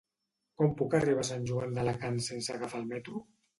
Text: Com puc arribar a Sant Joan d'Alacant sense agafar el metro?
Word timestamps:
Com 0.61 0.73
puc 0.79 0.95
arribar 1.01 1.27
a 1.27 1.27
Sant 1.29 1.45
Joan 1.51 1.77
d'Alacant 1.77 2.19
sense 2.31 2.57
agafar 2.59 2.83
el 2.85 2.91
metro? 2.97 3.25